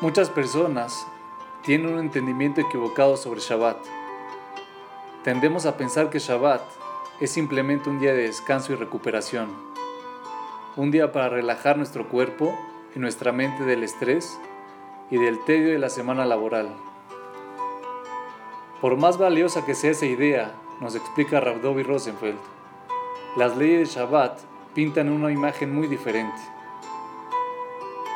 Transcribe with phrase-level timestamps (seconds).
[0.00, 1.06] Muchas personas
[1.62, 3.76] tienen un entendimiento equivocado sobre Shabbat.
[5.24, 6.62] Tendemos a pensar que Shabbat
[7.20, 9.50] es simplemente un día de descanso y recuperación,
[10.76, 12.58] un día para relajar nuestro cuerpo
[12.96, 14.40] y nuestra mente del estrés
[15.10, 16.70] y del tedio de la semana laboral.
[18.80, 22.38] Por más valiosa que sea esa idea, nos explica Rabdovi Rosenfeld,
[23.36, 24.40] las leyes de Shabbat
[24.72, 26.40] pintan una imagen muy diferente.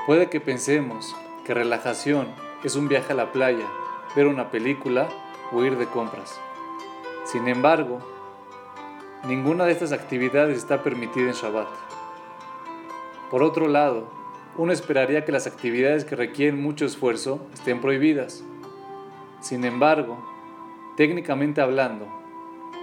[0.06, 2.28] Puede que pensemos que relajación
[2.62, 3.66] es un viaje a la playa,
[4.16, 5.08] ver una película
[5.52, 6.40] o ir de compras.
[7.24, 7.98] Sin embargo,
[9.26, 11.68] ninguna de estas actividades está permitida en Shabbat.
[13.30, 14.08] Por otro lado,
[14.56, 18.42] uno esperaría que las actividades que requieren mucho esfuerzo estén prohibidas.
[19.40, 20.16] Sin embargo,
[20.96, 22.06] técnicamente hablando,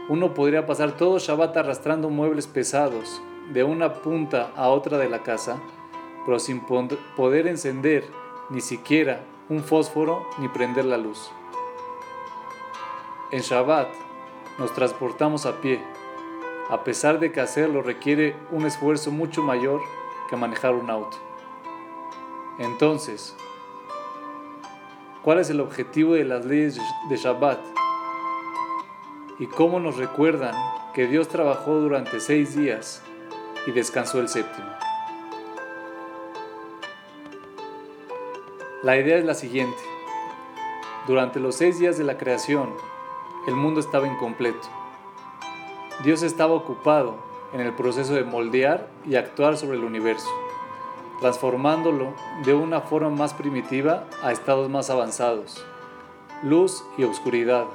[0.10, 3.22] uno podría pasar todo Shabbat arrastrando muebles pesados
[3.54, 5.60] de una punta a otra de la casa,
[6.26, 6.62] pero sin
[7.16, 8.21] poder encender
[8.52, 11.32] ni siquiera un fósforo ni prender la luz.
[13.32, 13.88] En Shabbat
[14.60, 15.82] nos transportamos a pie,
[16.70, 19.82] a pesar de que hacerlo requiere un esfuerzo mucho mayor
[20.30, 21.18] que manejar un auto.
[22.60, 23.36] Entonces,
[25.24, 26.80] ¿cuál es el objetivo de las leyes
[27.10, 27.60] de Shabbat?
[29.40, 30.54] ¿Y cómo nos recuerdan
[30.94, 33.02] que Dios trabajó durante seis días
[33.66, 34.70] y descansó el séptimo?
[38.84, 39.78] La idea es la siguiente.
[41.06, 42.74] Durante los seis días de la creación,
[43.46, 44.68] el mundo estaba incompleto.
[46.04, 47.18] Dios estaba ocupado
[47.54, 50.32] en el proceso de moldear y actuar sobre el universo,
[51.20, 55.64] transformándolo de una forma más primitiva a estados más avanzados.
[56.42, 57.68] Luz y oscuridad,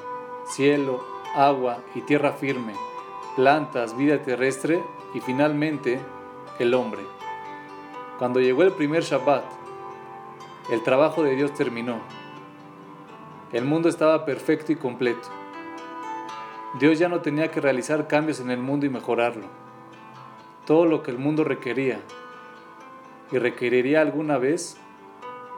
[0.49, 1.05] cielo,
[1.37, 2.75] agua y tierra firme,
[3.37, 4.83] plantas, vida terrestre
[5.15, 6.01] y finalmente
[6.59, 7.03] el hombre.
[8.19, 9.56] Cuando llegó el primer Shabbat,
[10.71, 12.01] el trabajo de Dios terminó.
[13.53, 15.29] El mundo estaba perfecto y completo.
[16.81, 19.47] Dios ya no tenía que realizar cambios en el mundo y mejorarlo.
[20.67, 22.01] Todo lo que el mundo requería
[23.31, 24.77] y requeriría alguna vez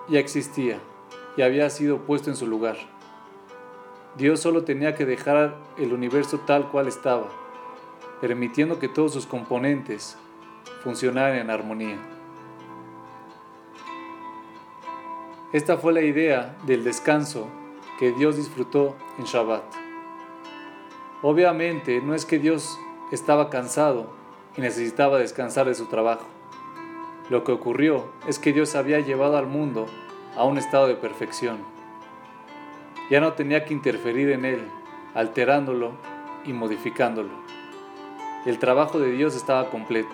[0.08, 0.78] ya existía
[1.38, 2.76] y había sido puesto en su lugar.
[4.16, 7.28] Dios solo tenía que dejar el universo tal cual estaba,
[8.20, 10.18] permitiendo que todos sus componentes
[10.82, 12.17] funcionaran en armonía.
[15.50, 17.48] Esta fue la idea del descanso
[17.98, 19.62] que Dios disfrutó en Shabbat.
[21.22, 22.78] Obviamente no es que Dios
[23.12, 24.10] estaba cansado
[24.58, 26.26] y necesitaba descansar de su trabajo.
[27.30, 29.86] Lo que ocurrió es que Dios había llevado al mundo
[30.36, 31.64] a un estado de perfección.
[33.10, 34.68] Ya no tenía que interferir en él,
[35.14, 35.92] alterándolo
[36.44, 37.32] y modificándolo.
[38.44, 40.12] El trabajo de Dios estaba completo.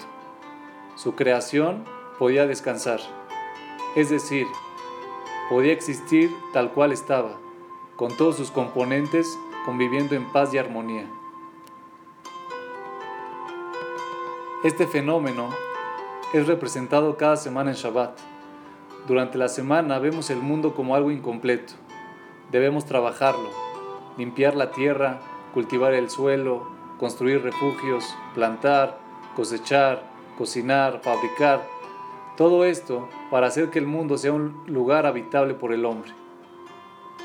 [0.94, 1.82] Su creación
[2.20, 3.00] podía descansar,
[3.96, 4.46] es decir,
[5.48, 7.36] podía existir tal cual estaba,
[7.96, 11.06] con todos sus componentes conviviendo en paz y armonía.
[14.62, 15.50] Este fenómeno
[16.32, 18.18] es representado cada semana en Shabbat.
[19.06, 21.74] Durante la semana vemos el mundo como algo incompleto.
[22.50, 23.50] Debemos trabajarlo,
[24.16, 25.20] limpiar la tierra,
[25.52, 26.66] cultivar el suelo,
[26.98, 28.98] construir refugios, plantar,
[29.36, 30.02] cosechar,
[30.38, 31.66] cocinar, fabricar,
[32.36, 36.10] todo esto para hacer que el mundo sea un lugar habitable por el hombre.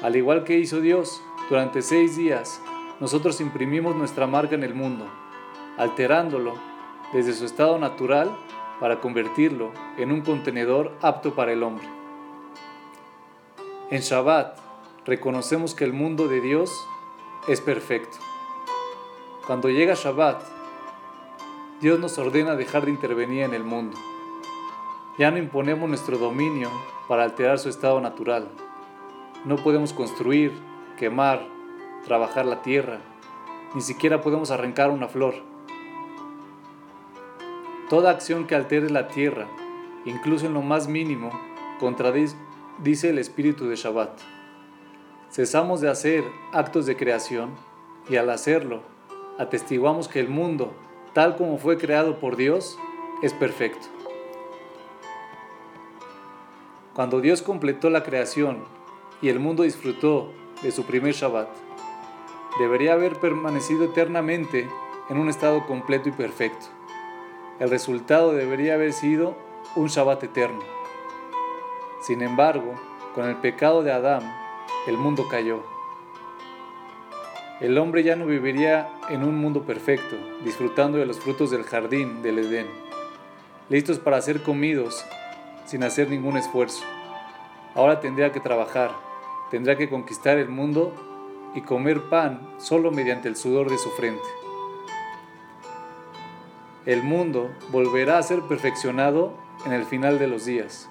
[0.04, 2.62] Al igual que hizo Dios, durante seis días,
[3.00, 5.06] nosotros imprimimos nuestra marca en el mundo,
[5.78, 6.54] alterándolo
[7.12, 8.30] desde su estado natural
[8.80, 11.88] para convertirlo en un contenedor apto para el hombre.
[13.90, 14.60] En Shabbat
[15.06, 16.72] reconocemos que el mundo de Dios
[17.48, 18.18] es perfecto.
[19.48, 20.44] Cuando llega Shabbat,
[21.82, 23.98] Dios nos ordena dejar de intervenir en el mundo
[25.20, 26.70] ya no imponemos nuestro dominio
[27.10, 28.48] para alterar su estado natural.
[29.44, 30.54] No podemos construir,
[30.98, 31.46] quemar,
[32.06, 33.00] trabajar la tierra,
[33.76, 35.36] ni siquiera podemos arrancar una flor.
[37.90, 39.48] Toda acción que altere la tierra,
[40.06, 41.32] incluso en lo más mínimo,
[41.82, 44.22] contradice el espíritu de Shabbat.
[45.32, 46.24] Cesamos de hacer
[46.54, 47.50] actos de creación
[48.10, 48.84] y al hacerlo,
[49.38, 50.72] atestiguamos que el mundo,
[51.14, 52.80] tal como fue creado por Dios,
[53.22, 53.99] es perfecto.
[57.00, 58.58] Cuando Dios completó la creación
[59.22, 61.48] y el mundo disfrutó de su primer Shabbat,
[62.60, 64.68] debería haber permanecido eternamente
[65.10, 66.66] en un estado completo y perfecto.
[67.62, 69.38] El resultado debería haber sido
[69.78, 70.60] un Shabbat eterno.
[72.02, 72.74] Sin embargo,
[73.16, 74.30] con el pecado de Adán,
[74.86, 75.64] el mundo cayó.
[77.62, 82.22] El hombre ya no viviría en un mundo perfecto, disfrutando de los frutos del jardín
[82.22, 82.68] del Edén,
[83.70, 85.06] listos para ser comidos
[85.70, 86.84] sin hacer ningún esfuerzo.
[87.76, 88.90] ahora tendría que trabajar,
[89.52, 90.92] tendrá que conquistar el mundo
[91.54, 94.28] y comer pan solo mediante el sudor de su frente.
[96.88, 99.38] El mundo volverá a ser perfeccionado
[99.68, 100.90] en el final de los días.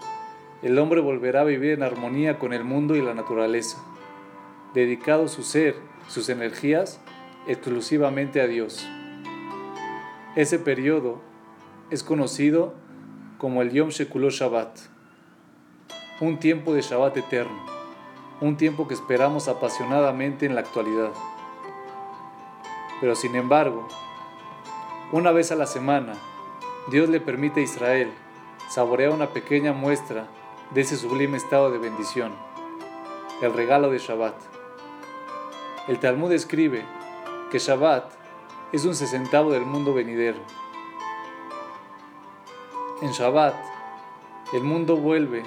[0.63, 3.79] El hombre volverá a vivir en armonía con el mundo y la naturaleza,
[4.75, 5.75] dedicado su ser,
[6.07, 7.01] sus energías,
[7.49, 8.87] exclusivamente a Dios.
[10.37, 11.21] Ese periodo
[11.91, 12.75] es conocido
[13.39, 14.79] como el Yom Shekulot Shabbat,
[16.21, 17.57] un tiempo de Shabbat eterno,
[18.41, 21.13] un tiempo que esperamos apasionadamente en la actualidad.
[23.01, 23.87] Pero sin embargo,
[25.13, 26.15] una vez a la semana,
[26.91, 28.11] Dios le permite a Israel
[28.69, 30.27] saborear una pequeña muestra
[30.75, 32.33] de ese sublime estado de bendición,
[33.41, 34.35] el regalo de Shabbat.
[35.87, 36.85] El Talmud escribe
[37.53, 38.05] que Shabbat
[38.73, 40.39] es un sesentavo del mundo venidero.
[43.01, 43.55] En Shabbat,
[44.53, 45.45] el mundo vuelve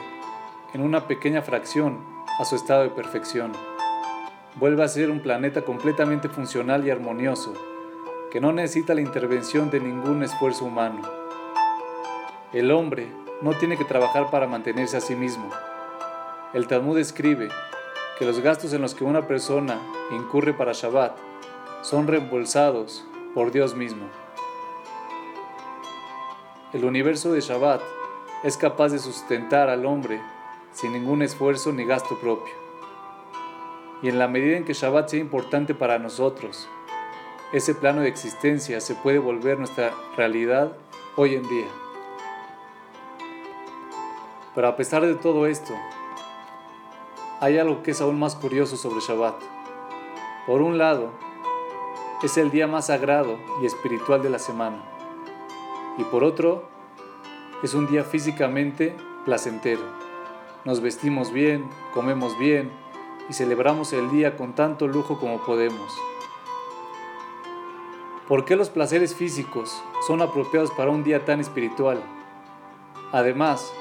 [0.73, 1.99] en una pequeña fracción
[2.39, 3.51] a su estado de perfección.
[4.55, 7.53] Vuelve a ser un planeta completamente funcional y armonioso,
[8.31, 11.01] que no necesita la intervención de ningún esfuerzo humano.
[12.53, 13.11] El hombre
[13.41, 15.49] no tiene que trabajar para mantenerse a sí mismo.
[16.53, 17.49] El Talmud escribe
[18.17, 19.77] que los gastos en los que una persona
[20.11, 21.17] incurre para Shabbat
[21.81, 24.05] son reembolsados por Dios mismo.
[26.73, 27.81] El universo de Shabbat
[28.43, 30.21] es capaz de sustentar al hombre
[30.71, 32.53] sin ningún esfuerzo ni gasto propio.
[34.01, 36.69] Y en la medida en que Shabbat sea importante para nosotros,
[37.51, 40.71] ese plano de existencia se puede volver nuestra realidad
[41.17, 41.67] hoy en día.
[44.55, 45.73] Pero a pesar de todo esto,
[47.41, 49.35] hay algo que es aún más curioso sobre Shabbat.
[50.47, 51.11] Por un lado,
[52.23, 54.90] es el día más sagrado y espiritual de la semana.
[55.97, 56.63] Y por otro,
[57.63, 58.95] es un día físicamente
[59.25, 59.81] placentero.
[60.65, 62.71] Nos vestimos bien, comemos bien
[63.29, 65.93] y celebramos el día con tanto lujo como podemos.
[68.27, 72.01] ¿Por qué los placeres físicos son apropiados para un día tan espiritual?
[73.11, 73.73] Además,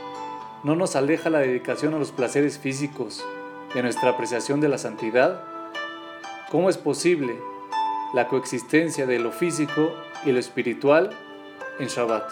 [0.65, 3.25] ¿no nos aleja la dedicación a los placeres físicos
[3.75, 5.45] de nuestra apreciación de la santidad?
[6.51, 7.39] ¿Cómo es posible
[8.13, 9.93] la coexistencia de lo físico
[10.25, 11.17] y lo espiritual
[11.81, 12.31] en Shabbat.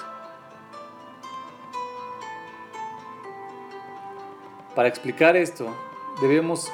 [4.75, 5.75] Para explicar esto,
[6.21, 6.71] debemos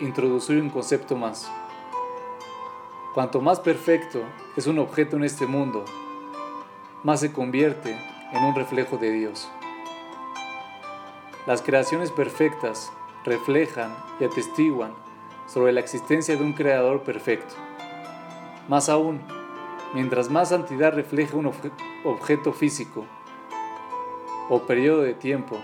[0.00, 1.50] introducir un concepto más.
[3.14, 4.22] Cuanto más perfecto
[4.56, 5.84] es un objeto en este mundo,
[7.04, 7.96] más se convierte
[8.32, 9.48] en un reflejo de Dios.
[11.46, 12.92] Las creaciones perfectas
[13.24, 14.92] reflejan y atestiguan
[15.46, 17.54] sobre la existencia de un creador perfecto.
[18.68, 19.22] Más aún,
[19.96, 21.50] mientras más santidad refleja un
[22.04, 23.06] objeto físico
[24.50, 25.56] o periodo de tiempo,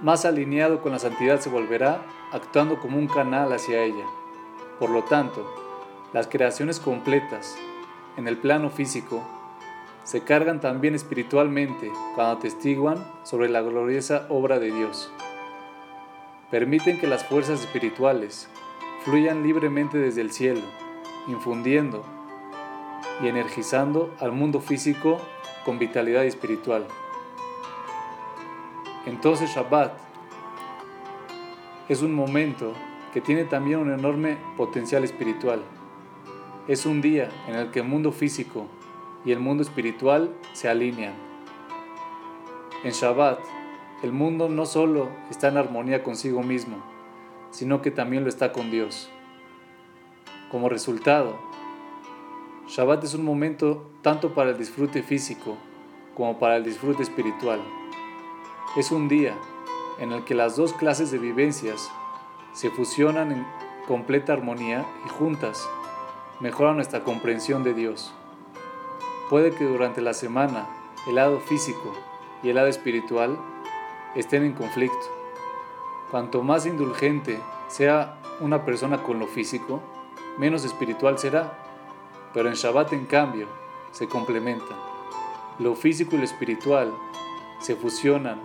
[0.00, 2.00] más alineado con la santidad se volverá,
[2.30, 4.04] actuando como un canal hacia ella.
[4.78, 5.52] Por lo tanto,
[6.12, 7.56] las creaciones completas,
[8.16, 9.20] en el plano físico,
[10.04, 15.10] se cargan también espiritualmente cuando atestiguan sobre la gloriosa obra de Dios.
[16.52, 18.48] Permiten que las fuerzas espirituales
[19.04, 20.62] fluyan libremente desde el cielo
[21.26, 22.13] infundiendo
[23.22, 25.20] y energizando al mundo físico
[25.64, 26.86] con vitalidad espiritual.
[29.06, 29.92] Entonces Shabbat
[31.88, 32.72] es un momento
[33.12, 35.62] que tiene también un enorme potencial espiritual.
[36.66, 38.66] Es un día en el que el mundo físico
[39.24, 41.14] y el mundo espiritual se alinean.
[42.82, 43.38] En Shabbat,
[44.02, 46.76] el mundo no solo está en armonía consigo mismo,
[47.50, 49.10] sino que también lo está con Dios.
[50.50, 51.38] Como resultado,
[52.66, 55.58] Shabbat es un momento tanto para el disfrute físico
[56.16, 57.60] como para el disfrute espiritual.
[58.76, 59.34] Es un día
[59.98, 61.90] en el que las dos clases de vivencias
[62.54, 63.46] se fusionan en
[63.86, 65.68] completa armonía y juntas
[66.40, 68.14] mejoran nuestra comprensión de Dios.
[69.28, 70.66] Puede que durante la semana
[71.06, 71.92] el lado físico
[72.42, 73.38] y el lado espiritual
[74.14, 75.06] estén en conflicto.
[76.10, 79.82] Cuanto más indulgente sea una persona con lo físico,
[80.38, 81.58] menos espiritual será.
[82.34, 83.46] Pero en Shabbat, en cambio,
[83.92, 84.76] se complementan.
[85.60, 86.92] Lo físico y lo espiritual
[87.60, 88.40] se fusionan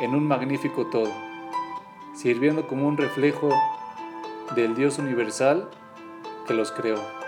[0.00, 1.10] en un magnífico todo,
[2.14, 3.48] sirviendo como un reflejo
[4.54, 5.70] del Dios universal
[6.46, 7.23] que los creó.